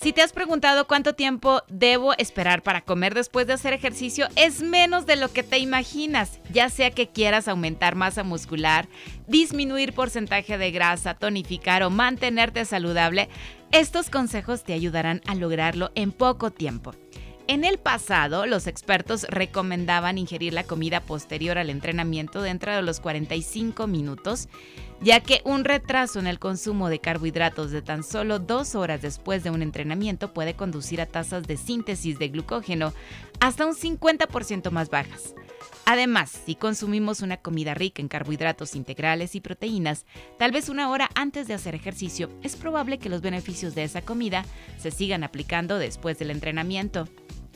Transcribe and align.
Si 0.00 0.14
te 0.14 0.22
has 0.22 0.32
preguntado 0.32 0.86
cuánto 0.86 1.14
tiempo 1.14 1.60
debo 1.68 2.14
esperar 2.16 2.62
para 2.62 2.80
comer 2.80 3.12
después 3.12 3.46
de 3.46 3.52
hacer 3.52 3.74
ejercicio, 3.74 4.28
es 4.34 4.62
menos 4.62 5.04
de 5.04 5.16
lo 5.16 5.30
que 5.30 5.42
te 5.42 5.58
imaginas, 5.58 6.40
ya 6.50 6.70
sea 6.70 6.90
que 6.90 7.10
quieras 7.10 7.48
aumentar 7.48 7.96
masa 7.96 8.24
muscular, 8.24 8.88
disminuir 9.26 9.92
porcentaje 9.92 10.56
de 10.56 10.70
grasa, 10.70 11.12
tonificar 11.12 11.82
o 11.82 11.90
mantenerte 11.90 12.64
saludable, 12.64 13.28
estos 13.72 14.08
consejos 14.08 14.64
te 14.64 14.72
ayudarán 14.72 15.20
a 15.26 15.34
lograrlo 15.34 15.90
en 15.94 16.12
poco 16.12 16.50
tiempo. 16.50 16.94
En 17.46 17.64
el 17.64 17.76
pasado, 17.78 18.46
los 18.46 18.66
expertos 18.68 19.26
recomendaban 19.28 20.16
ingerir 20.16 20.54
la 20.54 20.64
comida 20.64 21.00
posterior 21.00 21.58
al 21.58 21.68
entrenamiento 21.68 22.40
dentro 22.40 22.74
de 22.74 22.80
los 22.80 23.00
45 23.00 23.86
minutos, 23.86 24.48
ya 25.00 25.20
que 25.20 25.40
un 25.44 25.64
retraso 25.64 26.18
en 26.18 26.26
el 26.26 26.38
consumo 26.38 26.88
de 26.88 27.00
carbohidratos 27.00 27.70
de 27.70 27.82
tan 27.82 28.02
solo 28.02 28.38
dos 28.38 28.74
horas 28.74 29.00
después 29.02 29.42
de 29.42 29.50
un 29.50 29.62
entrenamiento 29.62 30.32
puede 30.34 30.54
conducir 30.54 31.00
a 31.00 31.06
tasas 31.06 31.46
de 31.46 31.56
síntesis 31.56 32.18
de 32.18 32.28
glucógeno 32.28 32.92
hasta 33.40 33.66
un 33.66 33.74
50% 33.74 34.70
más 34.70 34.90
bajas. 34.90 35.34
Además, 35.86 36.30
si 36.44 36.54
consumimos 36.54 37.20
una 37.20 37.38
comida 37.38 37.74
rica 37.74 38.00
en 38.00 38.08
carbohidratos 38.08 38.76
integrales 38.76 39.34
y 39.34 39.40
proteínas, 39.40 40.04
tal 40.38 40.52
vez 40.52 40.68
una 40.68 40.90
hora 40.90 41.08
antes 41.14 41.48
de 41.48 41.54
hacer 41.54 41.74
ejercicio, 41.74 42.30
es 42.42 42.54
probable 42.54 42.98
que 42.98 43.08
los 43.08 43.22
beneficios 43.22 43.74
de 43.74 43.84
esa 43.84 44.02
comida 44.02 44.44
se 44.78 44.90
sigan 44.90 45.24
aplicando 45.24 45.78
después 45.78 46.18
del 46.18 46.30
entrenamiento. 46.30 47.08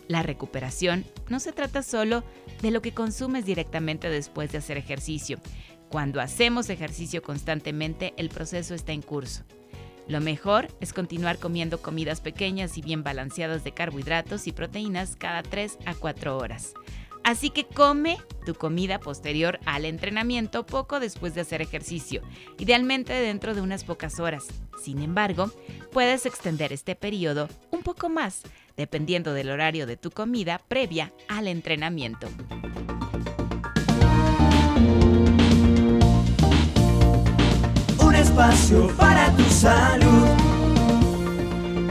La 0.08 0.22
recuperación 0.22 1.04
no 1.28 1.38
se 1.40 1.52
trata 1.52 1.82
solo 1.82 2.24
de 2.60 2.70
lo 2.70 2.82
que 2.82 2.92
consumes 2.92 3.46
directamente 3.46 4.10
después 4.10 4.50
de 4.52 4.58
hacer 4.58 4.78
ejercicio. 4.78 5.38
Cuando 5.94 6.20
hacemos 6.20 6.70
ejercicio 6.70 7.22
constantemente, 7.22 8.14
el 8.16 8.28
proceso 8.28 8.74
está 8.74 8.90
en 8.90 9.00
curso. 9.00 9.44
Lo 10.08 10.20
mejor 10.20 10.66
es 10.80 10.92
continuar 10.92 11.38
comiendo 11.38 11.80
comidas 11.80 12.20
pequeñas 12.20 12.76
y 12.76 12.82
bien 12.82 13.04
balanceadas 13.04 13.62
de 13.62 13.70
carbohidratos 13.70 14.48
y 14.48 14.52
proteínas 14.52 15.14
cada 15.14 15.44
3 15.44 15.78
a 15.86 15.94
4 15.94 16.36
horas. 16.36 16.74
Así 17.22 17.50
que 17.50 17.64
come 17.64 18.18
tu 18.44 18.56
comida 18.56 18.98
posterior 18.98 19.60
al 19.66 19.84
entrenamiento 19.84 20.66
poco 20.66 20.98
después 20.98 21.36
de 21.36 21.42
hacer 21.42 21.62
ejercicio, 21.62 22.22
idealmente 22.58 23.12
dentro 23.12 23.54
de 23.54 23.60
unas 23.60 23.84
pocas 23.84 24.18
horas. 24.18 24.48
Sin 24.82 25.00
embargo, 25.00 25.52
puedes 25.92 26.26
extender 26.26 26.72
este 26.72 26.96
periodo 26.96 27.48
un 27.70 27.84
poco 27.84 28.08
más 28.08 28.42
dependiendo 28.76 29.32
del 29.32 29.48
horario 29.48 29.86
de 29.86 29.96
tu 29.96 30.10
comida 30.10 30.60
previa 30.66 31.12
al 31.28 31.46
entrenamiento. 31.46 32.26
Para 38.96 39.34
tu 39.36 39.44
salud. 39.44 40.28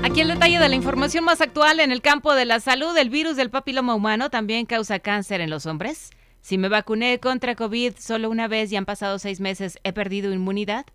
Aquí 0.03 0.21
el 0.21 0.27
detalle 0.27 0.59
de 0.59 0.69
la 0.69 0.75
información 0.75 1.23
más 1.23 1.41
actual 1.41 1.79
en 1.79 1.91
el 1.91 2.01
campo 2.01 2.35
de 2.35 2.45
la 2.45 2.59
salud. 2.59 2.95
El 2.97 3.09
virus 3.09 3.35
del 3.35 3.49
papiloma 3.49 3.95
humano 3.95 4.29
también 4.29 4.65
causa 4.65 4.99
cáncer 4.99 5.41
en 5.41 5.49
los 5.49 5.65
hombres. 5.65 6.11
Si 6.41 6.57
me 6.57 6.69
vacuné 6.69 7.19
contra 7.19 7.55
COVID 7.55 7.93
solo 7.97 8.29
una 8.29 8.47
vez 8.47 8.71
y 8.71 8.75
han 8.75 8.85
pasado 8.85 9.17
seis 9.17 9.39
meses, 9.39 9.79
¿he 9.83 9.93
perdido 9.93 10.31
inmunidad? 10.33 10.85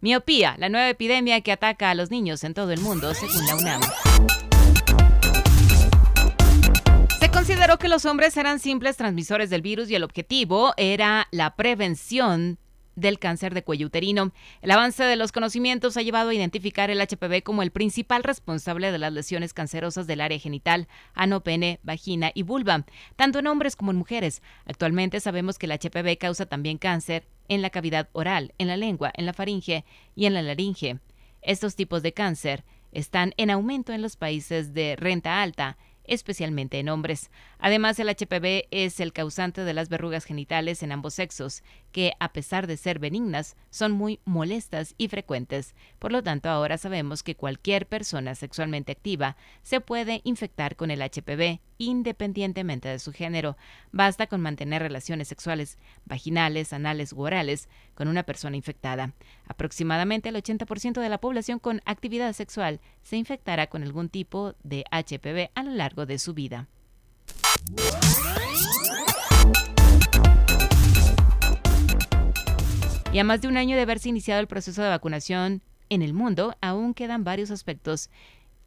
Miopía, 0.00 0.56
la 0.58 0.68
nueva 0.68 0.88
epidemia 0.88 1.40
que 1.40 1.52
ataca 1.52 1.90
a 1.90 1.94
los 1.94 2.10
niños 2.10 2.44
en 2.44 2.54
todo 2.54 2.72
el 2.72 2.80
mundo, 2.80 3.14
según 3.14 3.46
la 3.46 3.56
UNAM. 3.56 3.80
consideró 7.38 7.78
que 7.78 7.88
los 7.88 8.04
hombres 8.04 8.36
eran 8.36 8.58
simples 8.58 8.96
transmisores 8.96 9.48
del 9.48 9.62
virus 9.62 9.88
y 9.90 9.94
el 9.94 10.02
objetivo 10.02 10.74
era 10.76 11.28
la 11.30 11.54
prevención 11.54 12.58
del 13.00 13.18
cáncer 13.18 13.54
de 13.54 13.62
cuello 13.62 13.86
uterino. 13.86 14.32
El 14.62 14.70
avance 14.70 15.04
de 15.04 15.16
los 15.16 15.32
conocimientos 15.32 15.96
ha 15.96 16.02
llevado 16.02 16.30
a 16.30 16.34
identificar 16.34 16.90
el 16.90 17.00
HPV 17.00 17.42
como 17.42 17.62
el 17.62 17.70
principal 17.70 18.24
responsable 18.24 18.92
de 18.92 18.98
las 18.98 19.12
lesiones 19.12 19.54
cancerosas 19.54 20.06
del 20.06 20.20
área 20.20 20.38
genital, 20.38 20.88
ano, 21.14 21.42
pene, 21.42 21.80
vagina 21.82 22.30
y 22.34 22.42
vulva, 22.42 22.84
tanto 23.16 23.38
en 23.38 23.46
hombres 23.46 23.76
como 23.76 23.90
en 23.90 23.96
mujeres. 23.96 24.42
Actualmente 24.66 25.20
sabemos 25.20 25.58
que 25.58 25.66
el 25.66 25.72
HPV 25.72 26.18
causa 26.18 26.46
también 26.46 26.78
cáncer 26.78 27.26
en 27.48 27.62
la 27.62 27.70
cavidad 27.70 28.08
oral, 28.12 28.52
en 28.58 28.68
la 28.68 28.76
lengua, 28.76 29.12
en 29.14 29.26
la 29.26 29.32
faringe 29.32 29.84
y 30.14 30.26
en 30.26 30.34
la 30.34 30.42
laringe. 30.42 30.98
Estos 31.42 31.76
tipos 31.76 32.02
de 32.02 32.12
cáncer 32.12 32.64
están 32.92 33.34
en 33.36 33.50
aumento 33.50 33.92
en 33.92 34.02
los 34.02 34.16
países 34.16 34.74
de 34.74 34.96
renta 34.96 35.42
alta 35.42 35.76
especialmente 36.08 36.78
en 36.78 36.88
hombres. 36.88 37.30
Además, 37.58 37.98
el 37.98 38.08
HPV 38.08 38.66
es 38.70 39.00
el 39.00 39.12
causante 39.12 39.64
de 39.64 39.74
las 39.74 39.88
verrugas 39.88 40.24
genitales 40.24 40.82
en 40.82 40.92
ambos 40.92 41.14
sexos, 41.14 41.62
que, 41.92 42.12
a 42.18 42.32
pesar 42.32 42.66
de 42.66 42.76
ser 42.76 42.98
benignas, 42.98 43.56
son 43.70 43.92
muy 43.92 44.20
molestas 44.24 44.94
y 44.98 45.08
frecuentes. 45.08 45.74
Por 45.98 46.12
lo 46.12 46.22
tanto, 46.22 46.48
ahora 46.48 46.78
sabemos 46.78 47.22
que 47.22 47.36
cualquier 47.36 47.86
persona 47.86 48.34
sexualmente 48.34 48.92
activa 48.92 49.36
se 49.62 49.80
puede 49.80 50.20
infectar 50.24 50.76
con 50.76 50.90
el 50.90 51.02
HPV 51.02 51.60
independientemente 51.78 52.88
de 52.88 52.98
su 52.98 53.12
género. 53.12 53.56
Basta 53.92 54.26
con 54.26 54.40
mantener 54.40 54.82
relaciones 54.82 55.28
sexuales 55.28 55.78
vaginales, 56.04 56.72
anales 56.72 57.12
u 57.12 57.22
orales 57.22 57.68
con 57.94 58.08
una 58.08 58.24
persona 58.24 58.56
infectada. 58.56 59.14
Aproximadamente 59.48 60.28
el 60.28 60.36
80% 60.36 61.00
de 61.00 61.08
la 61.08 61.18
población 61.18 61.58
con 61.58 61.80
actividad 61.86 62.32
sexual 62.34 62.80
se 63.02 63.16
infectará 63.16 63.66
con 63.66 63.82
algún 63.82 64.10
tipo 64.10 64.54
de 64.62 64.84
HPV 64.92 65.50
a 65.54 65.62
lo 65.62 65.70
largo 65.72 66.06
de 66.06 66.18
su 66.18 66.34
vida. 66.34 66.68
Y 73.10 73.18
a 73.18 73.24
más 73.24 73.40
de 73.40 73.48
un 73.48 73.56
año 73.56 73.74
de 73.74 73.82
haberse 73.82 74.10
iniciado 74.10 74.40
el 74.40 74.46
proceso 74.46 74.82
de 74.82 74.90
vacunación 74.90 75.62
en 75.88 76.02
el 76.02 76.12
mundo, 76.12 76.54
aún 76.60 76.92
quedan 76.92 77.24
varios 77.24 77.50
aspectos 77.50 78.10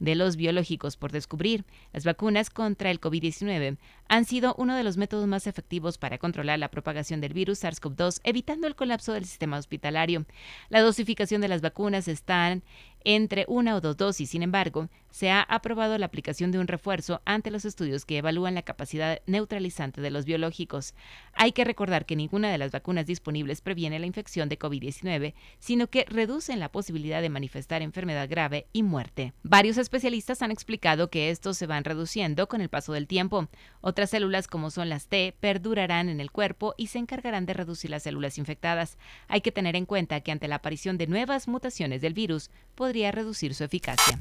de 0.01 0.15
los 0.15 0.35
biológicos 0.35 0.97
por 0.97 1.11
descubrir. 1.11 1.63
Las 1.93 2.03
vacunas 2.03 2.49
contra 2.49 2.89
el 2.89 2.99
COVID-19 2.99 3.77
han 4.09 4.25
sido 4.25 4.55
uno 4.57 4.75
de 4.75 4.83
los 4.83 4.97
métodos 4.97 5.27
más 5.27 5.45
efectivos 5.45 5.99
para 5.99 6.17
controlar 6.17 6.57
la 6.57 6.71
propagación 6.71 7.21
del 7.21 7.33
virus 7.33 7.63
SARS-CoV-2, 7.63 8.19
evitando 8.23 8.65
el 8.67 8.75
colapso 8.75 9.13
del 9.13 9.25
sistema 9.25 9.57
hospitalario. 9.57 10.25
La 10.69 10.81
dosificación 10.81 11.39
de 11.39 11.47
las 11.47 11.61
vacunas 11.61 12.07
está 12.07 12.59
entre 13.05 13.45
una 13.47 13.75
o 13.75 13.81
dos 13.81 13.97
dosis. 13.97 14.29
Sin 14.29 14.43
embargo, 14.43 14.89
se 15.09 15.29
ha 15.29 15.41
aprobado 15.41 15.97
la 15.97 16.05
aplicación 16.05 16.51
de 16.51 16.59
un 16.59 16.67
refuerzo 16.67 17.21
ante 17.25 17.51
los 17.51 17.65
estudios 17.65 18.05
que 18.05 18.17
evalúan 18.17 18.55
la 18.55 18.61
capacidad 18.61 19.21
neutralizante 19.25 20.01
de 20.01 20.09
los 20.09 20.25
biológicos. 20.25 20.93
Hay 21.33 21.51
que 21.51 21.65
recordar 21.65 22.05
que 22.05 22.15
ninguna 22.15 22.51
de 22.51 22.57
las 22.57 22.71
vacunas 22.71 23.05
disponibles 23.05 23.61
previene 23.61 23.99
la 23.99 24.05
infección 24.05 24.49
de 24.49 24.57
COVID-19, 24.57 25.33
sino 25.59 25.87
que 25.87 26.05
reducen 26.05 26.59
la 26.59 26.71
posibilidad 26.71 27.21
de 27.21 27.29
manifestar 27.29 27.81
enfermedad 27.81 28.29
grave 28.29 28.67
y 28.73 28.83
muerte. 28.83 29.33
Varios 29.43 29.77
especialistas 29.77 30.41
han 30.41 30.51
explicado 30.51 31.09
que 31.09 31.29
estos 31.29 31.57
se 31.57 31.67
van 31.67 31.83
reduciendo 31.83 32.47
con 32.47 32.61
el 32.61 32.69
paso 32.69 32.93
del 32.93 33.07
tiempo. 33.07 33.49
Otras 33.81 34.11
células, 34.11 34.47
como 34.47 34.71
son 34.71 34.89
las 34.89 35.07
T, 35.07 35.35
perdurarán 35.39 36.09
en 36.09 36.19
el 36.19 36.31
cuerpo 36.31 36.73
y 36.77 36.87
se 36.87 36.99
encargarán 36.99 37.45
de 37.45 37.53
reducir 37.53 37.91
las 37.91 38.03
células 38.03 38.37
infectadas. 38.37 38.97
Hay 39.27 39.41
que 39.41 39.51
tener 39.51 39.75
en 39.75 39.85
cuenta 39.85 40.21
que 40.21 40.31
ante 40.31 40.47
la 40.47 40.55
aparición 40.55 40.97
de 40.97 41.07
nuevas 41.07 41.47
mutaciones 41.47 42.01
del 42.01 42.13
virus, 42.13 42.49
podría 42.91 43.11
reducir 43.13 43.55
su 43.55 43.63
eficacia. 43.63 44.19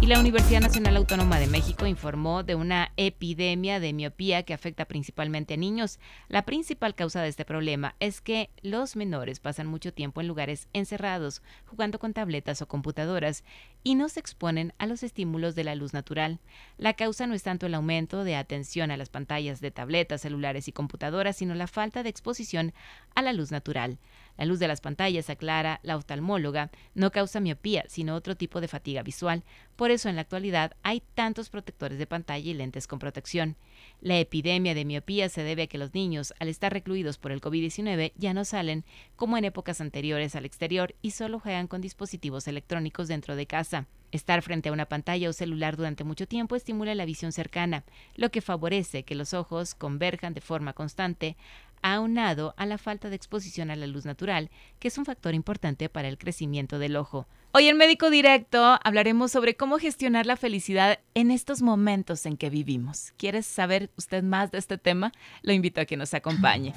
Y 0.00 0.06
la 0.06 0.20
Universidad 0.20 0.60
Nacional 0.60 0.96
Autónoma 0.96 1.40
de 1.40 1.48
México 1.48 1.84
informó 1.84 2.44
de 2.44 2.54
una 2.54 2.92
epidemia 2.96 3.80
de 3.80 3.92
miopía 3.92 4.44
que 4.44 4.54
afecta 4.54 4.84
principalmente 4.84 5.54
a 5.54 5.56
niños. 5.56 5.98
La 6.28 6.44
principal 6.44 6.94
causa 6.94 7.22
de 7.22 7.28
este 7.28 7.44
problema 7.44 7.96
es 7.98 8.20
que 8.20 8.50
los 8.62 8.94
menores 8.94 9.40
pasan 9.40 9.66
mucho 9.66 9.92
tiempo 9.92 10.20
en 10.20 10.28
lugares 10.28 10.68
encerrados, 10.72 11.42
jugando 11.66 11.98
con 11.98 12.12
tabletas 12.12 12.62
o 12.62 12.68
computadoras, 12.68 13.42
y 13.82 13.96
no 13.96 14.08
se 14.08 14.20
exponen 14.20 14.74
a 14.78 14.86
los 14.86 15.02
estímulos 15.02 15.56
de 15.56 15.64
la 15.64 15.74
luz 15.74 15.92
natural. 15.92 16.38
La 16.78 16.94
causa 16.94 17.26
no 17.26 17.34
es 17.34 17.42
tanto 17.42 17.66
el 17.66 17.74
aumento 17.74 18.22
de 18.22 18.36
atención 18.36 18.92
a 18.92 18.96
las 18.96 19.08
pantallas 19.08 19.60
de 19.60 19.72
tabletas, 19.72 20.20
celulares 20.20 20.68
y 20.68 20.72
computadoras, 20.72 21.36
sino 21.36 21.56
la 21.56 21.66
falta 21.66 22.04
de 22.04 22.10
exposición 22.10 22.72
a 23.16 23.22
la 23.22 23.32
luz 23.32 23.50
natural. 23.50 23.98
La 24.40 24.46
luz 24.46 24.58
de 24.58 24.68
las 24.68 24.80
pantallas, 24.80 25.28
aclara 25.28 25.80
la 25.82 25.96
oftalmóloga, 25.96 26.70
no 26.94 27.12
causa 27.12 27.40
miopía, 27.40 27.84
sino 27.88 28.14
otro 28.14 28.36
tipo 28.36 28.62
de 28.62 28.68
fatiga 28.68 29.02
visual. 29.02 29.44
Por 29.76 29.90
eso 29.90 30.08
en 30.08 30.16
la 30.16 30.22
actualidad 30.22 30.72
hay 30.82 31.02
tantos 31.14 31.50
protectores 31.50 31.98
de 31.98 32.06
pantalla 32.06 32.50
y 32.50 32.54
lentes 32.54 32.86
con 32.86 32.98
protección. 32.98 33.56
La 34.00 34.18
epidemia 34.18 34.74
de 34.74 34.86
miopía 34.86 35.28
se 35.28 35.42
debe 35.42 35.64
a 35.64 35.66
que 35.66 35.76
los 35.76 35.92
niños, 35.92 36.32
al 36.38 36.48
estar 36.48 36.72
recluidos 36.72 37.18
por 37.18 37.32
el 37.32 37.42
COVID-19, 37.42 38.12
ya 38.16 38.32
no 38.32 38.46
salen, 38.46 38.86
como 39.14 39.36
en 39.36 39.44
épocas 39.44 39.82
anteriores, 39.82 40.34
al 40.34 40.46
exterior 40.46 40.94
y 41.02 41.10
solo 41.10 41.38
juegan 41.38 41.66
con 41.66 41.82
dispositivos 41.82 42.48
electrónicos 42.48 43.08
dentro 43.08 43.36
de 43.36 43.44
casa. 43.44 43.88
Estar 44.10 44.42
frente 44.42 44.70
a 44.70 44.72
una 44.72 44.86
pantalla 44.86 45.28
o 45.28 45.32
celular 45.32 45.76
durante 45.76 46.02
mucho 46.02 46.26
tiempo 46.26 46.56
estimula 46.56 46.94
la 46.96 47.04
visión 47.04 47.30
cercana, 47.30 47.84
lo 48.16 48.30
que 48.30 48.40
favorece 48.40 49.04
que 49.04 49.14
los 49.14 49.34
ojos 49.34 49.76
converjan 49.76 50.34
de 50.34 50.40
forma 50.40 50.72
constante, 50.72 51.36
aunado 51.82 52.54
a 52.56 52.66
la 52.66 52.78
falta 52.78 53.08
de 53.08 53.16
exposición 53.16 53.70
a 53.70 53.76
la 53.76 53.86
luz 53.86 54.04
natural, 54.04 54.50
que 54.78 54.88
es 54.88 54.98
un 54.98 55.04
factor 55.04 55.34
importante 55.34 55.88
para 55.88 56.08
el 56.08 56.18
crecimiento 56.18 56.78
del 56.78 56.96
ojo. 56.96 57.26
Hoy 57.52 57.68
en 57.68 57.76
Médico 57.76 58.10
Directo 58.10 58.78
hablaremos 58.84 59.32
sobre 59.32 59.56
cómo 59.56 59.78
gestionar 59.78 60.24
la 60.26 60.36
felicidad 60.36 61.00
en 61.14 61.30
estos 61.30 61.62
momentos 61.62 62.24
en 62.26 62.36
que 62.36 62.48
vivimos. 62.48 63.12
¿Quieres 63.16 63.46
saber 63.46 63.90
usted 63.96 64.22
más 64.22 64.50
de 64.52 64.58
este 64.58 64.78
tema? 64.78 65.12
Lo 65.42 65.52
invito 65.52 65.80
a 65.80 65.84
que 65.84 65.96
nos 65.96 66.14
acompañe. 66.14 66.74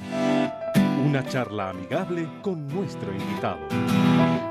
Una 1.05 1.23
charla 1.27 1.69
amigable 1.69 2.27
con 2.41 2.67
nuestro 2.67 3.13
invitado. 3.13 3.59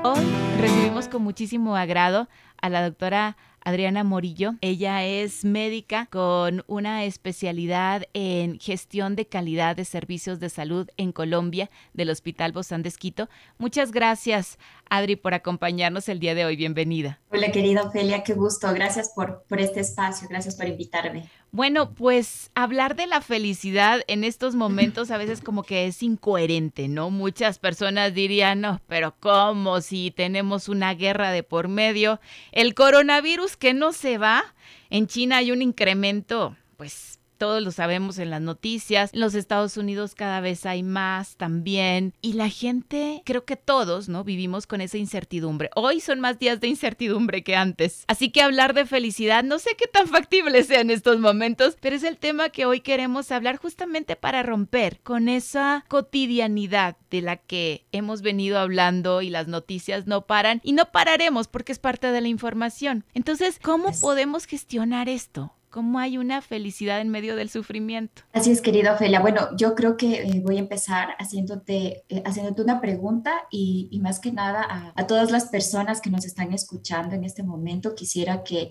Hoy 0.05 0.19
recibimos 0.59 1.07
con 1.07 1.23
muchísimo 1.23 1.77
agrado 1.77 2.27
a 2.61 2.67
la 2.67 2.83
doctora 2.83 3.37
Adriana 3.63 4.03
Morillo. 4.03 4.55
Ella 4.59 5.05
es 5.05 5.45
médica 5.45 6.07
con 6.07 6.65
una 6.67 7.05
especialidad 7.05 8.03
en 8.13 8.59
gestión 8.59 9.15
de 9.15 9.27
calidad 9.27 9.77
de 9.77 9.85
servicios 9.85 10.41
de 10.41 10.49
salud 10.49 10.89
en 10.97 11.13
Colombia 11.13 11.69
del 11.93 12.09
Hospital 12.09 12.51
Bozán 12.51 12.83
de 12.83 12.89
Esquito. 12.89 13.29
Muchas 13.57 13.93
gracias, 13.93 14.59
Adri, 14.89 15.15
por 15.15 15.33
acompañarnos 15.33 16.09
el 16.09 16.19
día 16.19 16.35
de 16.35 16.43
hoy. 16.43 16.57
Bienvenida. 16.57 17.21
Hola, 17.31 17.53
querida 17.53 17.83
Ofelia, 17.83 18.23
qué 18.23 18.33
gusto. 18.33 18.73
Gracias 18.73 19.13
por, 19.15 19.45
por 19.47 19.61
este 19.61 19.79
espacio, 19.79 20.27
gracias 20.29 20.57
por 20.57 20.67
invitarme. 20.67 21.29
Bueno, 21.55 21.93
pues 21.93 22.49
hablar 22.55 22.95
de 22.95 23.05
la 23.05 23.21
felicidad 23.21 24.01
en 24.07 24.23
estos 24.23 24.55
momentos 24.55 25.11
a 25.11 25.19
veces 25.19 25.39
como 25.39 25.61
que 25.61 25.85
es 25.85 26.01
incoherente, 26.01 26.87
¿no? 26.87 27.11
Muchas 27.11 27.59
personas 27.59 28.15
dirían, 28.15 28.61
no, 28.61 28.81
pero 28.87 29.13
¿cómo 29.19 29.79
si 29.79 30.09
tenemos 30.09 30.67
una 30.67 30.95
guerra 30.95 31.29
de 31.29 31.43
por 31.43 31.67
medio? 31.67 32.19
El 32.53 32.73
coronavirus 32.73 33.55
que 33.55 33.75
no 33.75 33.93
se 33.93 34.17
va, 34.17 34.43
en 34.89 35.05
China 35.05 35.37
hay 35.37 35.51
un 35.51 35.61
incremento, 35.61 36.55
pues 36.75 37.12
todos 37.43 37.61
lo 37.61 37.71
sabemos 37.71 38.19
en 38.19 38.29
las 38.29 38.39
noticias. 38.39 39.13
En 39.13 39.19
los 39.19 39.35
Estados 39.35 39.75
Unidos 39.75 40.15
cada 40.15 40.39
vez 40.39 40.65
hay 40.65 40.81
más 40.81 41.35
también. 41.35 42.13
Y 42.21 42.33
la 42.33 42.47
gente, 42.47 43.21
creo 43.25 43.43
que 43.43 43.57
todos, 43.57 44.07
¿no? 44.07 44.23
Vivimos 44.23 44.65
con 44.65 44.79
esa 44.79 44.97
incertidumbre. 44.97 45.69
Hoy 45.75 45.99
son 45.99 46.21
más 46.21 46.39
días 46.39 46.61
de 46.61 46.69
incertidumbre 46.69 47.43
que 47.43 47.57
antes. 47.57 48.05
Así 48.07 48.31
que 48.31 48.41
hablar 48.41 48.73
de 48.73 48.85
felicidad, 48.85 49.43
no 49.43 49.59
sé 49.59 49.71
qué 49.77 49.87
tan 49.87 50.07
factible 50.07 50.63
sea 50.63 50.79
en 50.79 50.89
estos 50.89 51.19
momentos, 51.19 51.75
pero 51.81 51.97
es 51.97 52.03
el 52.03 52.17
tema 52.17 52.47
que 52.47 52.65
hoy 52.65 52.79
queremos 52.79 53.29
hablar 53.29 53.57
justamente 53.57 54.15
para 54.15 54.41
romper 54.41 55.01
con 55.03 55.27
esa 55.27 55.83
cotidianidad 55.89 56.95
de 57.11 57.23
la 57.23 57.35
que 57.35 57.83
hemos 57.91 58.21
venido 58.21 58.57
hablando 58.57 59.21
y 59.21 59.29
las 59.29 59.49
noticias 59.49 60.07
no 60.07 60.27
paran 60.27 60.61
y 60.63 60.71
no 60.71 60.93
pararemos 60.93 61.49
porque 61.49 61.73
es 61.73 61.79
parte 61.79 62.07
de 62.07 62.21
la 62.21 62.29
información. 62.29 63.03
Entonces, 63.13 63.59
¿cómo 63.61 63.91
podemos 63.99 64.45
gestionar 64.45 65.09
esto? 65.09 65.53
Cómo 65.73 65.97
hay 65.97 66.19
una 66.19 66.43
felicidad 66.43 67.01
en 67.01 67.09
medio 67.09 67.35
del 67.35 67.49
sufrimiento. 67.49 68.21
Así 68.31 68.51
es, 68.51 68.61
querida 68.61 68.93
Ofelia. 68.93 69.19
Bueno, 69.19 69.49
yo 69.57 69.73
creo 69.73 69.97
que 69.97 70.21
eh, 70.21 70.39
voy 70.45 70.57
a 70.57 70.59
empezar 70.59 71.15
haciéndote, 71.17 72.03
eh, 72.09 72.21
haciéndote 72.25 72.61
una 72.61 72.79
pregunta 72.79 73.47
y, 73.49 73.99
más 74.03 74.19
que 74.19 74.31
nada 74.31 74.61
a, 74.61 74.93
a, 74.95 75.07
todas 75.07 75.31
las 75.31 75.45
personas 75.45 75.99
que 75.99 76.11
nos 76.11 76.25
están 76.25 76.53
escuchando 76.53 77.15
en 77.15 77.23
este 77.23 77.41
momento, 77.41 77.95
quisiera 77.95 78.43
que 78.43 78.69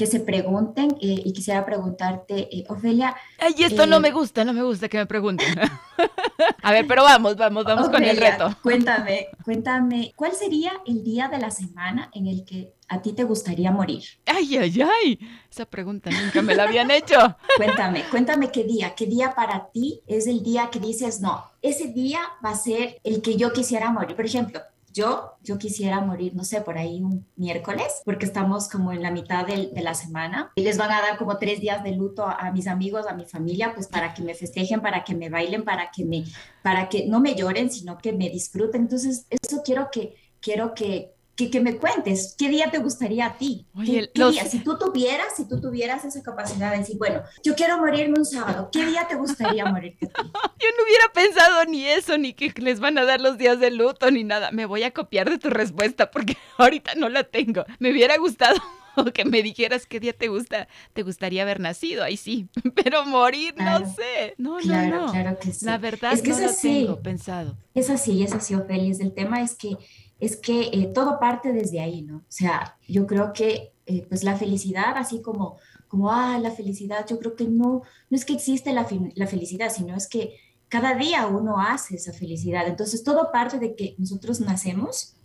que 0.00 0.06
se 0.06 0.20
pregunten 0.20 0.96
eh, 1.02 1.20
y 1.26 1.30
quisiera 1.34 1.62
preguntarte, 1.66 2.48
eh, 2.50 2.64
Ofelia. 2.70 3.14
Ay, 3.38 3.52
esto 3.58 3.84
no 3.84 4.00
me 4.00 4.12
gusta, 4.12 4.46
no 4.46 4.54
me 4.54 4.62
gusta 4.62 4.88
que 4.88 4.96
me 4.96 5.04
pregunten. 5.04 5.46
a 6.62 6.72
ver, 6.72 6.86
pero 6.86 7.02
vamos, 7.02 7.36
vamos, 7.36 7.64
vamos 7.64 7.90
con 7.90 8.02
el 8.02 8.16
reto. 8.16 8.56
Cuéntame, 8.62 9.28
cuéntame, 9.44 10.14
¿cuál 10.16 10.32
sería 10.32 10.72
el 10.86 11.04
día 11.04 11.28
de 11.28 11.36
la 11.36 11.50
semana 11.50 12.08
en 12.14 12.28
el 12.28 12.46
que 12.46 12.72
a 12.88 13.02
ti 13.02 13.12
te 13.12 13.24
gustaría 13.24 13.70
morir? 13.72 14.02
Ay, 14.24 14.56
ay, 14.56 14.80
ay, 14.80 15.18
esa 15.50 15.66
pregunta 15.66 16.08
nunca 16.10 16.40
me 16.40 16.54
la 16.54 16.62
habían 16.62 16.90
hecho. 16.90 17.36
cuéntame, 17.58 18.04
cuéntame 18.10 18.50
qué 18.50 18.64
día, 18.64 18.94
qué 18.94 19.04
día 19.04 19.34
para 19.34 19.66
ti 19.66 20.00
es 20.06 20.26
el 20.26 20.42
día 20.42 20.70
que 20.70 20.80
dices, 20.80 21.20
no, 21.20 21.44
ese 21.60 21.88
día 21.88 22.20
va 22.42 22.52
a 22.52 22.56
ser 22.56 22.98
el 23.04 23.20
que 23.20 23.36
yo 23.36 23.52
quisiera 23.52 23.90
morir. 23.90 24.16
Por 24.16 24.24
ejemplo, 24.24 24.62
yo, 24.92 25.34
yo 25.42 25.58
quisiera 25.58 26.00
morir, 26.00 26.34
no 26.34 26.44
sé, 26.44 26.60
por 26.60 26.76
ahí 26.78 27.02
un 27.02 27.26
miércoles, 27.36 28.02
porque 28.04 28.26
estamos 28.26 28.68
como 28.68 28.92
en 28.92 29.02
la 29.02 29.10
mitad 29.10 29.46
de, 29.46 29.70
la 29.80 29.94
semana 29.94 30.52
y 30.54 30.62
les 30.62 30.76
van 30.76 30.90
a 30.90 31.00
dar 31.00 31.16
como 31.16 31.38
tres 31.38 31.60
días 31.60 31.82
de 31.84 31.92
luto 31.92 32.26
a, 32.26 32.50
mis 32.52 32.66
amigos, 32.66 33.06
a 33.06 33.14
mi 33.14 33.24
familia, 33.24 33.72
pues 33.74 33.86
para 33.86 34.14
que 34.14 34.22
me 34.22 34.34
festejen, 34.34 34.80
para 34.80 35.04
que 35.04 35.14
me 35.14 35.28
bailen, 35.28 35.64
para 35.64 35.90
que 35.90 36.04
me, 36.04 36.24
para 36.62 36.88
que 36.88 37.06
no 37.06 37.20
me 37.20 37.34
lloren, 37.34 37.70
sino 37.70 37.98
que 37.98 38.12
me 38.12 38.28
disfruten. 38.28 38.82
Entonces, 38.82 39.26
eso 39.30 39.62
quiero 39.64 39.90
que, 39.90 40.16
quiero 40.40 40.74
que, 40.74 41.14
que, 41.36 41.60
me 41.60 41.76
cuentes, 41.76 42.34
¿qué 42.38 42.48
día 42.48 42.70
te 42.70 42.78
gustaría 42.78 43.26
a 43.26 43.38
ti? 43.38 43.66
¿Qué, 43.84 44.10
día? 44.14 44.44
Si 44.44 44.58
tú 44.60 44.76
tuvieras, 44.78 45.36
si 45.36 45.48
tú 45.48 45.60
tuvieras 45.60 46.04
esa 46.04 46.22
capacidad 46.22 46.72
de 46.72 46.78
decir, 46.78 46.98
bueno, 46.98 47.22
yo 47.42 47.54
quiero 47.54 47.78
morirme 47.78 48.18
un 48.18 48.26
sábado, 48.26 48.68
¿qué 48.72 48.84
día 48.84 49.06
te 49.08 49.14
gustaría 49.14 49.64
morir? 49.64 49.96
yo 50.00 50.68
no 50.76 50.84
hubiera 50.84 51.12
pensado 51.14 51.64
ni 51.64 51.86
eso, 51.86 52.18
ni 52.18 52.34
que 52.34 52.52
les 52.60 52.80
van 52.80 52.98
a 52.98 53.04
dar 53.04 53.20
los 53.20 53.38
días 53.38 53.58
de 53.58 53.70
luto, 53.70 54.10
ni 54.10 54.24
nada. 54.24 54.50
Me 54.50 54.66
voy 54.66 54.82
a 54.82 54.90
copiar 54.90 55.30
de 55.30 55.38
tu 55.38 55.48
respuesta 55.48 56.10
porque 56.10 56.36
ahorita 56.58 56.94
no 56.96 57.08
la 57.08 57.24
tengo. 57.24 57.64
Me 57.78 57.90
hubiera 57.90 58.18
gustado 58.18 58.60
que 59.14 59.24
me 59.24 59.42
dijeras 59.42 59.86
qué 59.86 60.00
día 60.00 60.12
te 60.12 60.28
gusta, 60.28 60.68
te 60.92 61.02
gustaría 61.02 61.42
haber 61.42 61.60
nacido, 61.60 62.04
ahí 62.04 62.16
sí, 62.16 62.48
pero 62.74 63.04
morir, 63.06 63.54
no 63.56 63.78
sé. 63.94 64.34
No, 64.38 64.58
claro, 64.58 65.06
no, 65.06 65.12
Claro 65.12 65.38
que 65.38 65.52
sí. 65.52 65.64
La 65.64 65.78
verdad 65.78 66.12
es 66.12 66.22
que 66.22 66.30
no 66.30 66.38
es 66.38 66.44
así. 66.44 66.84
tengo 66.84 67.00
pensado. 67.00 67.56
Es 67.74 67.90
así, 67.90 68.22
es 68.22 68.32
así, 68.32 68.54
Ofelia. 68.54 68.94
El 69.00 69.12
tema 69.12 69.40
es 69.40 69.54
que 69.54 69.76
es 70.20 70.36
que 70.36 70.70
eh, 70.72 70.90
todo 70.94 71.18
parte 71.18 71.52
desde 71.52 71.80
ahí, 71.80 72.02
¿no? 72.02 72.18
O 72.18 72.24
sea, 72.28 72.76
yo 72.86 73.06
creo 73.06 73.32
que 73.32 73.72
eh, 73.86 74.06
pues 74.08 74.22
la 74.22 74.36
felicidad, 74.36 74.96
así 74.96 75.22
como, 75.22 75.56
como, 75.88 76.12
ah, 76.12 76.38
la 76.38 76.50
felicidad, 76.50 77.06
yo 77.08 77.18
creo 77.18 77.34
que 77.34 77.44
no, 77.44 77.82
no 78.10 78.16
es 78.16 78.24
que 78.24 78.34
existe 78.34 78.72
la, 78.72 78.86
la 79.14 79.26
felicidad, 79.26 79.72
sino 79.72 79.96
es 79.96 80.06
que 80.06 80.36
cada 80.68 80.94
día 80.94 81.26
uno 81.26 81.60
hace 81.60 81.96
esa 81.96 82.12
felicidad. 82.12 82.68
Entonces, 82.68 83.02
todo 83.02 83.32
parte 83.32 83.58
de 83.58 83.74
que 83.74 83.96
nosotros 83.98 84.40
nacemos 84.40 85.16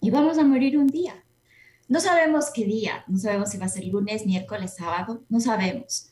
y 0.00 0.10
vamos 0.10 0.38
a 0.38 0.44
morir 0.44 0.76
un 0.76 0.88
día. 0.88 1.24
No 1.88 2.00
sabemos 2.00 2.50
qué 2.52 2.64
día, 2.64 3.04
no 3.06 3.16
sabemos 3.18 3.50
si 3.50 3.58
va 3.58 3.66
a 3.66 3.70
ser 3.70 3.84
lunes, 3.84 4.26
miércoles, 4.26 4.74
sábado, 4.76 5.22
no 5.28 5.38
sabemos, 5.40 6.10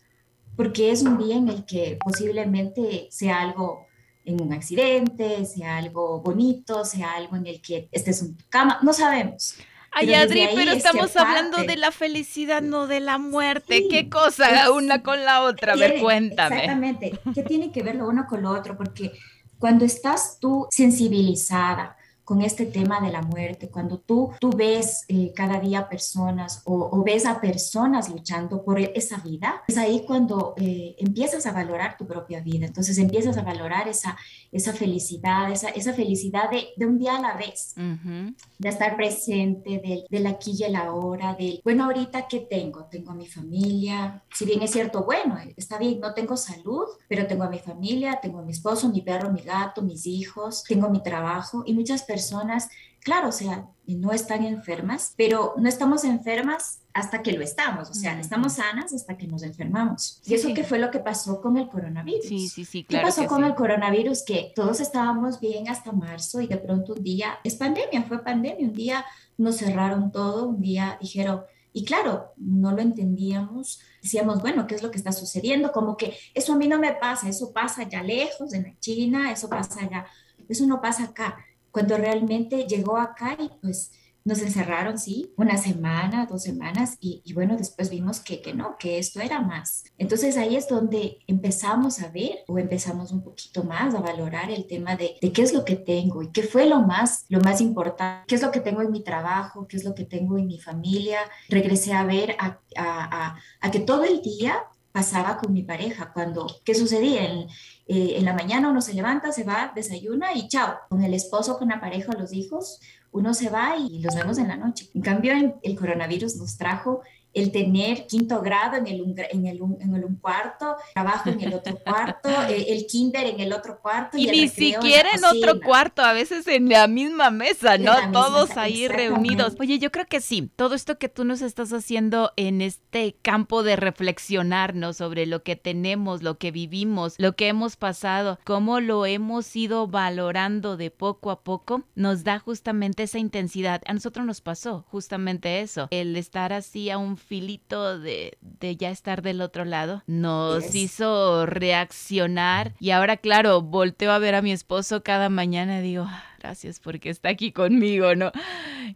porque 0.57 0.93
es 0.93 1.03
un 1.03 1.19
día 1.19 1.37
en 1.37 1.49
el 1.49 1.65
que 1.65 1.99
posiblemente 2.03 3.09
sea 3.11 3.41
algo 3.41 3.84
en 4.25 4.41
un 4.41 4.53
accidente, 4.53 5.45
sea 5.45 5.77
algo 5.77 6.21
bonito, 6.21 6.85
sea 6.85 7.13
algo 7.15 7.37
en 7.37 7.47
el 7.47 7.61
que 7.61 7.89
estés 7.93 8.23
en 8.23 8.37
tu 8.37 8.45
cama, 8.49 8.79
no 8.83 8.93
sabemos. 8.93 9.57
Ay, 9.97 10.13
Adri, 10.13 10.49
pero 10.55 10.73
estamos 10.73 11.17
hablando 11.17 11.63
de 11.63 11.77
la 11.77 11.93
felicidad, 11.93 12.63
no 12.63 12.89
de 12.89 12.99
la 12.99 13.19
muerte. 13.19 13.87
¿Qué 13.89 14.09
cosa 14.09 14.73
una 14.73 15.03
con 15.03 15.25
la 15.25 15.43
otra? 15.43 15.75
A 15.75 15.77
ver, 15.77 16.01
cuéntame. 16.01 16.57
Exactamente. 16.57 17.19
¿Qué 17.33 17.45
tiene 17.45 17.71
que 17.71 17.83
ver 17.85 17.95
lo 17.95 18.09
uno 18.09 18.27
con 18.29 18.43
lo 18.43 18.51
otro? 18.51 18.77
Porque 18.77 19.13
cuando 19.59 19.85
estás 19.85 20.39
tú 20.41 20.67
sensibilizada, 20.71 21.97
con 22.25 22.41
este 22.41 22.67
tema 22.67 23.01
de 23.01 23.13
la 23.13 23.23
muerte, 23.23 23.69
cuando 23.69 23.99
tú, 23.99 24.31
tú 24.41 24.51
ves 24.51 25.05
eh, 25.09 25.33
cada 25.35 25.61
día 25.61 25.89
personas 25.89 26.63
o, 26.65 27.03
ves 27.05 27.27
a 27.27 27.41
personas 27.41 28.09
luchando 28.09 28.65
por 28.65 28.81
esa 28.81 29.19
vida, 29.19 29.63
es 29.69 29.77
ahí 29.77 30.05
cuando 30.07 30.55
eh, 30.57 30.97
empiezas 30.99 31.45
a 31.47 31.53
valorar 31.53 31.99
tu 31.99 32.07
propia 32.07 32.41
vida, 32.41 32.67
entonces 32.67 32.97
empiezas 32.97 33.37
a 33.37 33.43
valorar 33.43 33.89
esa, 33.89 34.17
esa 34.51 34.73
felicidad, 34.73 35.53
esa, 35.53 35.69
esa 35.69 35.93
felicidad 35.93 36.51
de, 36.51 36.69
de 36.77 36.87
un 36.87 36.99
día 36.99 37.17
a 37.17 37.21
la 37.21 37.37
vez, 37.37 37.75
de 37.77 38.69
estar 38.69 38.97
presente, 38.97 39.83
del, 39.85 40.07
del 40.09 40.27
aquí 40.27 40.55
y 40.59 40.65
el 40.65 40.77
ahora, 40.77 41.35
del, 41.35 41.61
bueno, 41.63 41.85
ahorita 41.85 42.27
¿qué 42.27 42.41
tengo? 42.41 42.85
Tengo 42.85 43.13
a 43.13 43.15
mi 43.15 43.27
familia, 43.27 44.23
si 44.33 44.47
bien 44.47 44.63
es 44.63 44.71
cierto, 44.71 45.05
bueno, 45.05 45.37
está 45.57 45.77
bien, 45.79 46.01
no 46.01 46.15
tengo 46.15 46.37
salud, 46.37 46.87
pero 47.09 47.27
tengo 47.27 47.45
a 47.45 47.51
mi 47.51 47.59
familia, 47.59 48.19
tengo 48.23 48.39
a 48.39 48.43
mi 48.43 48.53
esposo, 48.53 48.89
mi 48.89 49.03
perro, 49.03 49.31
mi 49.31 49.43
gato, 49.43 49.83
mis 49.83 50.07
hijos, 50.07 50.65
tengo 50.65 50.89
mi 50.89 51.03
trabajo 51.03 51.65
y 51.67 51.75
muchas 51.75 52.03
personas 52.03 52.14
personas, 52.15 52.69
claro, 53.01 53.29
o 53.29 53.33
sea, 53.33 53.69
no 53.87 54.13
están 54.13 54.45
enfermas, 54.45 55.15
pero 55.17 55.55
no 55.57 55.69
estamos 55.69 56.05
enfermas 56.05 56.81
hasta 56.93 57.23
que 57.23 57.33
lo 57.33 57.43
estamos, 57.43 57.91
o 57.91 57.95
sea, 57.95 58.19
estamos 58.21 58.55
sanas 58.55 58.93
hasta 58.95 59.19
que 59.19 59.27
nos 59.27 59.43
enfermamos. 59.43 60.23
y 60.25 60.35
eso 60.35 60.49
qué 60.55 60.63
fue 60.63 60.79
lo 60.79 60.93
que 60.93 61.01
pasó 61.01 61.41
con 61.41 61.57
el 61.57 61.69
coronavirus. 61.69 62.27
Sí, 62.27 62.49
sí, 62.49 62.65
sí, 62.65 62.85
claro. 62.85 63.05
¿Qué 63.05 63.11
pasó 63.11 63.27
con 63.27 63.45
el 63.45 63.55
coronavirus? 63.57 64.23
Que 64.25 64.53
todos 64.55 64.81
estábamos 64.81 65.41
bien 65.41 65.69
hasta 65.69 65.91
marzo 65.91 66.41
y 66.41 66.47
de 66.47 66.57
pronto 66.57 66.95
un 66.95 67.03
día, 67.03 67.39
es 67.43 67.57
pandemia, 67.57 68.05
fue 68.05 68.23
pandemia, 68.23 68.67
un 68.67 68.73
día 68.73 69.05
nos 69.37 69.57
cerraron 69.57 70.13
todo, 70.13 70.47
un 70.47 70.61
día 70.61 70.97
dijeron, 71.01 71.43
y 71.73 71.85
claro, 71.85 72.33
no 72.37 72.71
lo 72.71 72.81
entendíamos, 72.81 73.81
decíamos, 74.01 74.41
bueno, 74.41 74.69
¿qué 74.69 74.77
es 74.77 74.83
lo 74.85 74.93
que 74.93 74.99
está 74.99 75.11
sucediendo? 75.11 75.73
Como 75.73 75.97
que 75.97 76.17
eso 76.33 76.53
a 76.53 76.57
mí 76.57 76.69
no 76.69 76.79
me 76.79 76.93
pasa, 76.93 77.29
eso 77.29 77.53
pasa 77.53 77.83
allá 77.83 78.03
lejos, 78.05 78.55
en 78.55 78.63
la 78.63 78.79
China, 78.79 79.33
eso 79.33 79.49
pasa 79.49 79.81
allá, 79.81 80.07
eso 80.49 80.65
no 80.67 80.81
pasa 80.81 81.05
acá 81.05 81.37
cuando 81.75 81.97
realmente 81.97 82.69
llegó 82.69 82.97
acá 82.97 83.37
y 83.37 83.51
pues 83.61 83.91
nos 84.25 84.41
encerraron, 84.41 84.97
sí, 84.97 85.35
una 85.37 85.59
semana, 85.59 86.25
dos 86.25 86.45
semanas, 86.45 86.97
y, 86.99 87.21
bueno, 87.35 87.57
después 87.59 87.91
vimos 87.91 88.21
que, 88.21 88.41
que 88.41 88.55
no, 88.55 88.77
que 88.79 88.99
esto 88.99 89.21
era 89.21 89.41
más. 89.41 89.85
Entonces 89.99 90.39
ahí 90.39 90.57
es 90.57 90.67
donde 90.67 91.19
empezamos 91.27 92.01
a 92.01 92.09
ver 92.09 92.39
o 92.47 92.59
empezamos 92.59 93.13
un 93.13 93.23
poquito 93.23 93.65
más 93.65 93.95
a 93.95 94.01
valorar 94.01 94.51
el 94.51 94.67
tema 94.67 94.97
de, 94.97 95.17
de 95.21 95.33
qué 95.33 95.43
es 95.43 95.53
lo 95.53 95.65
que 95.65 95.77
tengo 95.77 96.23
y 96.23 96.31
qué 96.31 96.43
fue 96.43 96.65
lo 96.65 96.81
más, 96.81 97.27
lo 97.29 97.41
más 97.41 97.61
importante, 97.61 98.25
qué 98.27 98.37
es 98.37 98.43
lo 98.43 98.51
que 98.51 98.61
tengo 98.61 98.81
en 98.81 98.93
mi 98.93 99.03
trabajo, 99.03 99.67
qué 99.69 99.77
es 99.77 99.85
lo 99.85 99.95
que 99.95 100.05
tengo 100.05 100.39
en 100.39 100.47
mi 100.47 100.59
familia. 100.59 101.19
Regresé 101.51 101.93
a 101.93 102.05
ver 102.05 102.35
a, 102.39 102.61
a, 102.77 103.37
a, 103.61 103.71
que 103.71 103.81
todo 103.81 104.05
el 104.05 104.23
día 104.23 104.57
pasaba 104.95 105.39
con 105.39 105.53
mi 105.53 105.65
pareja, 105.65 106.13
cuando, 106.13 106.47
¿qué 106.65 106.73
sucedía? 106.73 107.25
En, 107.25 107.49
eh, 107.89 108.15
en 108.17 108.25
la 108.25 108.33
mañana 108.33 108.69
uno 108.69 108.81
se 108.81 108.95
levanta, 108.95 109.33
se 109.33 109.43
va, 109.43 109.73
desayuna 109.75 110.33
y 110.35 110.47
chao, 110.47 110.77
con 110.89 111.03
el 111.03 111.15
esposo, 111.15 111.59
con 111.59 111.71
la 111.71 111.81
pareja, 111.81 112.13
los 112.13 112.33
hijos, 112.33 112.79
uno 113.11 113.35
se 113.35 113.51
va 113.51 113.77
y 113.77 113.99
los 113.99 114.15
vemos 114.15 114.39
en 114.39 114.47
la 114.47 114.57
noche. 114.57 114.89
En 114.95 115.03
cambio, 115.03 115.33
el 115.61 115.77
coronavirus 115.77 116.37
nos 116.37 116.57
trajo 116.57 117.03
el 117.35 117.51
tener 117.51 118.07
quinto 118.07 118.41
grado 118.41 118.77
en 118.77 118.87
el, 118.87 119.01
en 119.31 119.47
el, 119.47 119.61
en 119.81 119.95
el 119.95 120.05
un 120.05 120.17
cuarto, 120.17 120.77
trabajo 120.95 121.31
en 121.31 121.41
el 121.41 121.55
otro 121.55 121.77
cuarto, 121.85 122.29
eh, 122.49 122.67
el, 122.69 122.87
kinder 122.87 123.27
en 123.27 123.41
el 123.41 123.53
otro 123.53 123.81
cuarto. 123.81 124.17
Y, 124.17 124.27
ni 124.27 124.49
siquiera 124.49 125.11
en, 125.15 125.25
otro 125.25 125.61
cuarto, 125.61 126.03
a 126.03 126.13
veces 126.13 126.47
en 126.47 126.69
la 126.69 126.87
misma 126.87 127.31
mesa, 127.31 127.79
¿no? 127.79 127.93
Todos 128.13 128.57
ahí 128.57 128.89
reunidos. 128.89 129.55
Oye, 129.59 129.79
yo 129.79 129.91
creo 129.91 130.07
que 130.07 130.21
sí, 130.21 130.51
todo 130.57 130.75
esto 130.75 130.99
que 130.99 131.09
tú 131.09 131.25
nos 131.25 131.43
estás 131.43 131.73
haciendo 131.73 132.33
en 132.37 132.61
este 132.61 133.17
campo 133.23 133.63
de 133.63 133.77
reflexionarnos 133.77 134.97
sobre 134.97 135.27
lo 135.27 135.43
que 135.43 135.57
tenemos, 135.57 136.23
lo 136.23 136.39
que 136.39 136.51
vivimos, 136.51 137.15
lo 137.19 137.35
que 137.35 137.49
hemos 137.49 137.77
pasado, 137.77 138.39
cómo 138.45 138.81
lo 138.81 139.07
hemos 139.07 139.55
ido 139.57 139.89
valorando 139.89 140.77
de 140.77 140.91
poco 140.91 141.31
a 141.31 141.43
poco, 141.43 141.83
nos 141.95 142.25
da 142.25 142.39
justamente 142.39 143.05
esa 143.05 143.19
intensidad. 143.19 143.83
A 143.87 143.93
nosotros 143.93 144.25
nos 144.25 144.41
pasó 144.41 144.85
justamente 144.89 145.61
eso, 145.61 145.89
el 145.91 146.17
estar 146.17 146.53
así 146.53 146.91
a 146.91 146.99
un 146.99 147.17
filito 147.25 147.99
de, 147.99 148.37
de 148.41 148.77
ya 148.77 148.91
estar 148.91 149.23
del 149.23 149.41
otro 149.41 149.65
lado, 149.65 150.03
nos 150.07 150.75
hizo 150.75 151.47
reaccionar. 151.47 152.75
Y 152.81 152.91
ahora 152.91 153.17
claro, 153.17 153.63
volteo 153.63 154.13
a 154.13 154.19
ver 154.19 154.35
a 154.35 154.43
mi 154.43 154.53
esposo 154.53 155.03
cada 155.03 155.29
mañana 155.29 155.81
y 155.81 155.83
digo, 155.83 156.09
gracias 156.45 156.79
porque 156.79 157.09
está 157.09 157.31
aquí 157.31 157.53
conmigo, 157.53 158.15
¿no? 158.15 158.31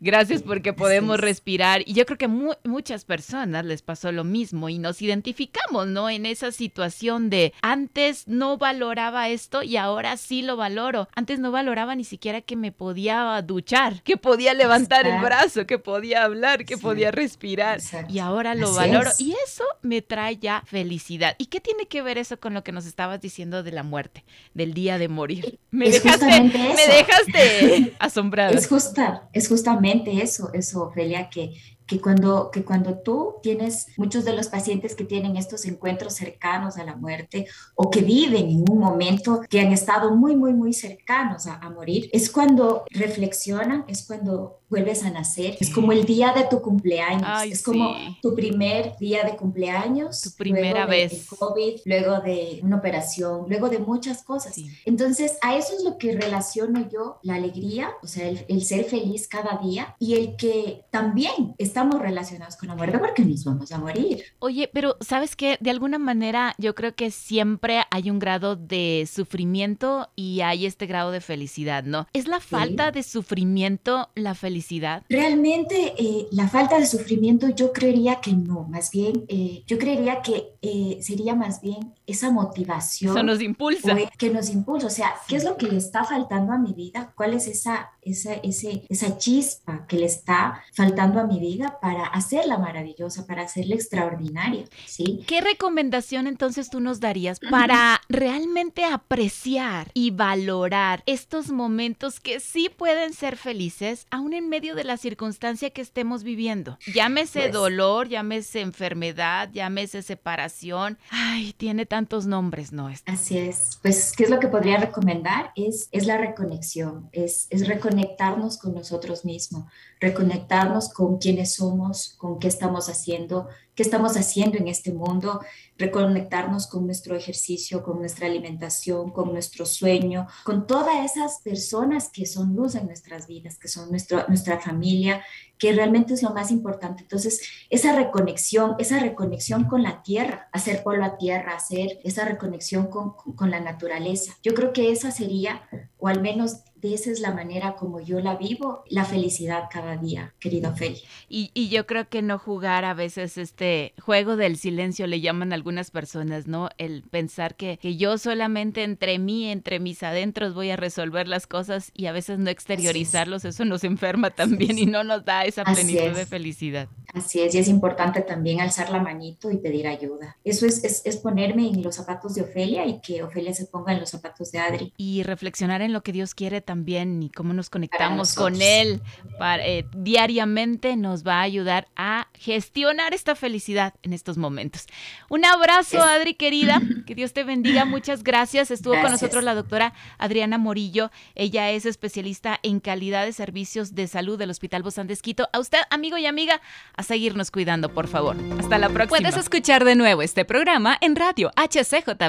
Gracias 0.01 0.43
porque 0.43 0.75
podemos 0.75 1.19
respirar. 1.19 1.81
Y 1.87 1.95
yo 1.95 2.05
creo 2.05 2.19
que 2.19 2.29
muchas 2.29 3.07
personas 3.07 3.65
les 3.65 3.81
pasó 3.81 4.13
lo 4.13 4.23
mismo 4.23 4.69
y 4.69 4.79
nos 4.79 5.01
identificamos, 5.01 5.87
¿no? 5.87 6.11
En 6.11 6.27
esa 6.27 6.53
situación 6.53 7.31
de 7.31 7.55
antes 7.63 8.29
no 8.29 8.59
valoraba 8.59 9.31
esto 9.31 9.63
y 9.63 9.79
ahora 9.79 10.19
sí 10.19 10.43
lo 10.43 10.59
valoro. 10.59 11.09
Antes 11.15 11.39
no 11.39 11.51
valoraba 11.51 11.95
ni 11.95 12.05
siquiera 12.05 12.43
que 12.43 12.55
me 12.55 12.71
podía 12.71 13.41
duchar, 13.41 14.03
que 14.03 14.19
podía 14.19 14.53
levantar 14.53 15.07
el 15.07 15.19
brazo, 15.23 15.67
que 15.67 15.79
podía 15.79 16.25
hablar, 16.25 16.67
que 16.67 16.77
podía 16.77 17.11
respirar. 17.11 17.81
Y 18.11 18.19
ahora 18.19 18.55
lo 18.55 18.75
valoro. 18.75 19.11
Y 19.19 19.35
eso 19.47 19.65
me 19.81 20.03
trae 20.03 20.37
ya 20.37 20.63
felicidad. 20.67 21.35
¿Y 21.39 21.47
qué 21.47 21.61
tiene 21.61 21.87
que 21.87 22.03
ver 22.03 22.19
eso 22.19 22.39
con 22.39 22.53
lo 22.53 22.63
que 22.63 22.73
nos 22.73 22.85
estabas 22.85 23.23
diciendo 23.23 23.63
de 23.63 23.73
la 23.73 23.83
muerte, 23.83 24.25
del 24.53 24.75
día 24.75 24.99
de 24.99 25.09
morir? 25.09 25.59
Me 25.71 25.89
dejaste, 25.91 26.27
me 26.27 26.87
dejaste 26.87 27.38
asombrada. 27.99 28.51
Es, 28.51 28.67
justa, 28.67 29.29
es 29.33 29.49
justamente 29.49 30.23
eso, 30.23 30.51
eso, 30.53 30.83
Ofelia, 30.85 31.29
que 31.29 31.55
que 31.89 32.01
cuando, 32.01 32.51
que 32.53 32.65
cuando 32.65 32.99
tú 32.99 33.37
tienes 33.43 33.87
muchos 33.97 34.25
de 34.25 34.35
los 34.35 34.49
pacientes 34.49 34.95
que 34.95 35.05
tienen 35.05 35.37
estos 35.37 35.65
encuentros 35.65 36.15
cercanos 36.15 36.77
a 36.77 36.85
la 36.85 36.95
muerte 36.95 37.47
o 37.75 37.91
que 37.91 38.03
viven 38.03 38.51
en 38.51 38.71
un 38.71 38.79
momento 38.79 39.41
que 39.49 39.61
han 39.61 39.73
estado 39.73 40.15
muy, 40.15 40.37
muy, 40.37 40.53
muy 40.53 40.75
cercanos 40.75 41.47
a, 41.47 41.59
morir, 41.69 42.09
es 42.13 42.31
cuando 42.31 42.85
reflexionan, 42.91 43.85
es 43.89 44.07
cuando 44.07 44.61
vuelves 44.71 45.05
a 45.05 45.11
nacer, 45.11 45.57
es 45.61 45.71
como 45.71 45.93
el 45.93 46.05
día 46.05 46.33
de 46.33 46.45
tu 46.45 46.61
cumpleaños, 46.61 47.45
es 47.45 47.63
como 47.63 47.95
tu 48.21 48.35
primer 48.35 48.97
día 48.99 49.23
de 49.25 49.37
cumpleaños, 49.37 50.21
tu 50.21 50.31
primera 50.33 50.87
luego 50.87 50.91
vez, 50.91 51.11
de 51.31 51.37
COVID, 51.37 51.81
luego 51.85 52.21
de 52.21 52.61
una 52.63 52.77
operación, 52.77 53.47
luego 53.49 53.69
de 53.69 53.79
muchas 53.79 54.23
cosas. 54.23 54.57
Entonces, 54.85 55.39
a 55.41 55.57
eso 55.57 55.75
es 55.77 55.85
lo 55.85 55.97
que 55.97 56.13
relaciono 56.13 56.89
yo, 56.91 57.19
la 57.23 57.37
alegría, 57.37 57.91
o 58.03 58.07
sea, 58.07 58.29
el, 58.29 58.45
el 58.49 58.63
ser 58.65 58.85
feliz 58.85 59.29
cada 59.29 59.59
día 59.63 59.95
y 59.99 60.15
el 60.15 60.37
que 60.37 60.85
también 60.91 61.55
está 61.59 61.78
estamos 61.79 62.03
relacionados 62.03 62.57
con 62.57 62.69
la 62.69 62.75
muerte 62.75 62.99
porque 62.99 63.25
nos 63.25 63.45
vamos 63.45 63.71
a 63.71 63.79
morir. 63.79 64.25
Oye, 64.41 64.69
pero 64.73 64.97
¿sabes 65.01 65.37
qué? 65.37 65.59
De 65.61 65.71
alguna 65.71 66.01
manera 66.01 66.57
yo 66.59 66.75
creo 66.75 66.97
que 66.97 67.13
siempre 67.13 67.83
hay 67.93 68.11
un 68.11 68.19
grado 68.19 68.57
de 68.57 69.09
sufrimiento 69.09 70.11
y 70.17 70.41
hay 70.41 70.67
este 70.67 70.87
grado 70.87 71.13
de 71.13 71.21
felicidad, 71.21 71.85
¿no? 71.85 72.09
¿Es 72.13 72.27
la 72.27 72.41
falta 72.41 72.91
de 72.91 73.05
sufrimiento 73.05 74.11
la 74.17 74.35
felicidad? 74.35 75.05
Realmente 75.09 75.95
eh, 75.99 76.27
la 76.33 76.49
falta 76.49 76.81
de 76.81 76.87
sufrimiento 76.87 77.49
yo 77.51 77.73
creería 77.73 78.21
que 78.21 78.33
no, 78.33 78.65
más 78.65 78.91
bien 78.91 79.25
eh, 79.29 79.63
yo 79.69 79.79
creería 79.79 80.21
que 80.21 80.55
eh, 80.63 80.99
sería 81.01 81.37
más 81.37 81.61
bien 81.61 81.95
esa 82.09 82.31
motivación. 82.31 83.17
Eso 83.17 83.23
nos 83.23 83.41
impulsa. 83.41 83.97
Que 84.19 84.31
nos 84.31 84.51
impulsa, 84.51 84.87
o 84.89 84.91
sea, 84.91 85.15
¿qué 85.29 85.37
es 85.37 85.45
lo 85.45 85.57
que 85.57 85.69
le 85.69 85.77
está 85.77 86.05
faltando 86.05 86.53
a 86.53 86.59
mi 86.59 86.73
vida? 86.73 87.13
¿Cuál 87.15 87.35
es 87.35 87.47
esa, 87.47 87.91
esa, 88.03 88.35
ese, 88.35 88.83
esa 88.89 89.17
chispa 89.17 89.87
que 89.87 89.97
le 89.99 90.07
está 90.07 90.63
faltando 90.75 91.21
a 91.21 91.27
mi 91.27 91.39
vida? 91.39 91.69
para 91.81 92.05
hacerla 92.07 92.59
maravillosa, 92.59 93.27
para 93.27 93.43
hacerla 93.43 93.75
extraordinaria, 93.75 94.65
¿sí? 94.87 95.21
¿Qué 95.27 95.41
recomendación 95.41 96.27
entonces 96.27 96.71
tú 96.71 96.81
nos 96.81 97.01
darías 97.01 97.41
para 97.41 98.01
realmente 98.09 98.85
apreciar 98.85 99.91
y 99.95 100.11
valorar 100.11 101.03
estos 101.07 101.51
momentos 101.51 102.21
que 102.21 102.41
sí 102.41 102.71
pueden 102.75 103.13
ser 103.13 103.37
felices, 103.37 104.07
aún 104.11 104.33
en 104.33 104.49
medio 104.49 104.75
de 104.75 104.85
la 104.85 104.97
circunstancia 104.97 105.71
que 105.71 105.83
estemos 105.83 106.23
viviendo? 106.23 106.79
Llámese 106.93 107.41
pues 107.41 107.53
dolor, 107.53 108.09
llámese 108.09 108.61
enfermedad, 108.61 109.51
llámese 109.53 110.03
separación. 110.03 110.99
Ay, 111.11 111.55
tiene 111.57 111.87
tantos 111.99 112.27
nombres, 112.29 112.73
¿no? 112.73 112.89
Así 113.07 113.39
es. 113.39 113.81
Pues, 113.83 114.13
¿qué 114.17 114.23
es 114.23 114.31
lo 114.31 114.39
que 114.39 114.47
podría 114.47 114.77
recomendar? 114.77 115.51
Es, 115.57 115.89
es 115.91 116.07
la 116.07 116.17
reconexión, 116.17 117.09
es, 117.11 117.49
es 117.51 117.67
reconectarnos 117.67 118.57
con 118.59 118.73
nosotros 118.75 119.25
mismos, 119.25 119.65
reconectarnos 119.99 120.91
con 120.91 121.19
quienes 121.19 121.57
somos, 121.57 122.15
con 122.17 122.39
qué 122.39 122.47
estamos 122.47 122.89
haciendo, 122.89 123.49
qué 123.79 123.85
estamos 123.85 124.17
haciendo 124.17 124.59
en 124.59 124.67
este 124.67 124.93
mundo, 124.93 125.41
reconectarnos 125.77 126.67
con 126.67 126.85
nuestro 126.85 127.15
ejercicio, 127.15 127.85
con 127.85 128.01
nuestra 128.01 128.27
alimentación, 128.27 129.13
con 129.13 129.33
nuestro 129.33 129.65
sueño, 129.65 130.27
con 130.43 130.67
todas 130.67 131.09
esas 131.09 131.41
personas 131.43 132.11
que 132.13 132.27
son 132.27 132.57
luz 132.57 132.75
en 132.75 132.87
nuestras 132.87 133.29
vidas, 133.29 133.57
que 133.57 133.69
son 133.69 133.89
nuestro, 133.93 134.25
nuestra 134.27 134.59
familia, 134.59 135.23
que 135.59 135.73
realmente 135.73 136.15
es 136.15 136.25
lo 136.25 136.31
más 136.31 136.51
importante. 136.51 137.05
Entonces, 137.05 137.41
esa 137.71 137.95
reconexión, 137.95 138.75
esa 138.81 138.99
reconexión 138.99 139.67
con 139.67 139.85
la 139.85 140.03
tierra, 140.03 140.49
hacer 140.51 140.83
polvo 140.83 141.05
a 141.05 141.17
tierra, 141.17 141.55
hacer 141.55 142.01
esa 142.03 142.25
reconexión 142.25 142.89
con, 142.89 143.13
con 143.13 143.53
la 143.53 143.61
naturaleza. 143.61 144.37
Yo 144.43 144.55
creo 144.55 144.73
que 144.73 144.91
esa 144.91 145.13
sería, 145.13 145.63
o 145.99 146.09
al 146.09 146.21
menos 146.21 146.65
de 146.81 146.95
esa 146.95 147.11
es 147.11 147.21
la 147.21 147.33
manera 147.33 147.75
como 147.77 148.01
yo 148.01 148.21
la 148.21 148.37
vivo, 148.37 148.85
la 148.89 149.05
felicidad 149.05 149.65
cada 149.71 149.97
día, 149.97 150.35
querido 150.39 150.75
Feli. 150.75 151.01
Y, 151.29 151.51
y, 151.55 151.69
yo 151.69 151.87
creo 151.87 152.09
que 152.09 152.23
no 152.23 152.39
jugar 152.39 152.85
a 152.85 152.95
veces 152.95 153.37
este 153.37 153.95
juego 154.01 154.37
del 154.37 154.57
silencio, 154.57 155.07
le 155.07 155.21
llaman 155.21 155.53
algunas 155.53 155.91
personas, 155.91 156.47
¿no? 156.47 156.71
El 156.79 157.03
pensar 157.03 157.57
que, 157.57 157.79
que 157.79 157.97
yo 157.97 158.17
solamente 158.19 158.85
entre 158.85 159.19
mí, 159.19 159.51
entre 159.51 159.81
mis 159.81 160.03
adentros 160.03 160.55
voy 160.55 160.71
a 160.71 160.77
resolver 160.77 161.27
las 161.27 161.47
cosas 161.47 161.91
y 161.95 162.07
a 162.07 162.13
veces 162.13 162.39
no 162.39 162.51
exteriorizarlos, 162.51 163.45
eso 163.45 163.65
nos 163.65 163.85
enferma 163.85 164.31
también 164.31 164.79
y 164.79 164.87
no 164.87 165.05
nos 165.05 165.25
da 165.25 165.45
esa 165.45 165.65
plenitud 165.65 166.17
de 166.17 166.27
felicidad. 166.27 166.89
Así 167.15 167.41
es, 167.41 167.55
y 167.55 167.59
es 167.59 167.69
importante 167.69 168.21
también 168.21 168.61
alzar 168.61 168.91
la 168.91 169.03
manito 169.03 169.51
y 169.51 169.57
pedir 169.57 169.87
ayuda. 169.87 170.37
Eso 170.45 170.67
es, 170.67 170.85
es, 170.85 171.03
es 171.05 171.17
ponerme 171.17 171.67
en 171.69 171.83
los 171.83 171.97
zapatos 171.97 172.35
de 172.35 172.43
Ofelia 172.43 172.87
y 172.87 173.01
que 173.01 173.23
Ofelia 173.23 173.55
se 173.55 173.67
ponga 173.67 173.93
en 173.93 174.01
los 174.01 174.11
zapatos 174.11 174.53
de 174.53 174.59
Adri. 174.59 174.93
Y 174.97 175.23
reflexionar 175.23 175.81
en 175.81 175.93
lo 175.93 176.03
que 176.03 176.13
Dios 176.13 176.35
quiere 176.35 176.61
también 176.69 177.23
y 177.23 177.31
cómo 177.31 177.55
nos 177.55 177.71
conectamos 177.71 178.35
con 178.35 178.61
Él 178.61 179.01
para, 179.39 179.67
eh, 179.67 179.87
diariamente 179.97 180.97
nos 180.97 181.27
va 181.27 181.37
a 181.37 181.41
ayudar 181.41 181.89
a 181.97 182.29
gestionar 182.35 183.15
esta 183.15 183.35
felicidad 183.35 183.95
en 184.03 184.13
estos 184.13 184.37
momentos. 184.37 184.85
Un 185.31 185.47
abrazo, 185.47 186.03
Adri 186.03 186.35
querida, 186.35 186.83
que 187.07 187.15
Dios 187.15 187.33
te 187.33 187.43
bendiga, 187.43 187.87
muchas 187.87 188.23
gracias. 188.23 188.71
Estuvo 188.71 189.01
con 189.01 189.11
nosotros 189.11 189.43
la 189.45 189.55
doctora 189.55 189.95
Adriana 190.19 190.59
Morillo, 190.59 191.11
ella 191.35 191.71
es 191.71 191.87
especialista 191.87 192.61
en 192.63 192.81
calidad 192.81 193.25
de 193.25 193.33
servicios 193.33 193.95
de 193.95 194.07
salud 194.07 194.39
del 194.39 194.51
Hospital 194.51 194.83
Bozán 194.83 195.07
de 195.07 195.15
Esquito. 195.15 195.49
A 195.55 195.61
usted, 195.61 195.79
amigo 195.89 196.19
y 196.19 196.27
amiga, 196.27 196.61
a 196.95 197.03
seguirnos 197.03 197.51
cuidando, 197.51 197.95
por 197.95 198.09
favor. 198.09 198.37
Hasta 198.59 198.77
la 198.77 198.91
próxima. 198.91 199.21
Puedes 199.21 199.39
escuchar 199.39 199.87
de 199.87 199.95
nuevo 199.95 200.21
este 200.21 200.45
programa 200.45 200.99
en 201.01 201.17
radio 201.17 201.51
hcjb.org. 201.57 202.29